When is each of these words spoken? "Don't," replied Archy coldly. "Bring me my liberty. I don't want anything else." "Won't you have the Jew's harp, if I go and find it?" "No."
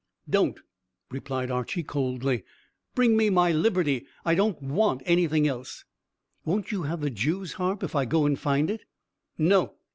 "Don't," 0.27 0.59
replied 1.11 1.51
Archy 1.51 1.83
coldly. 1.83 2.43
"Bring 2.95 3.15
me 3.15 3.29
my 3.29 3.51
liberty. 3.51 4.07
I 4.25 4.33
don't 4.33 4.59
want 4.59 5.03
anything 5.05 5.47
else." 5.47 5.85
"Won't 6.43 6.71
you 6.71 6.81
have 6.81 7.01
the 7.01 7.11
Jew's 7.11 7.53
harp, 7.53 7.83
if 7.83 7.93
I 7.95 8.05
go 8.05 8.25
and 8.25 8.39
find 8.39 8.71
it?" 8.71 8.85
"No." 9.37 9.75